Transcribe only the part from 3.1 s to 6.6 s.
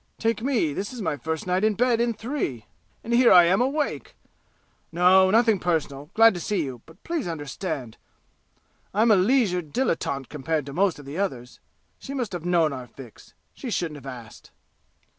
here I am awake! No nothing personal glad to